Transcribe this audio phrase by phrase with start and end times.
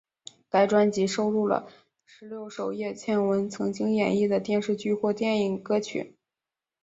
[0.49, 1.69] 该专辑收录了
[2.07, 6.17] 十六首叶蒨文曾经演绎的电视剧或电影歌曲。